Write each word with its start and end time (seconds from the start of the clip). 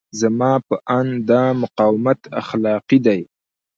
زما 0.21 0.51
په 0.67 0.75
اند 0.97 1.13
دا 1.29 1.43
مقاومت 1.61 2.19
اخلاقي 2.41 2.99
دی. 3.05 3.21